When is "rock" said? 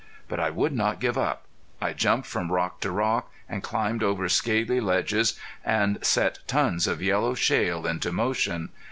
2.51-2.79, 2.89-3.31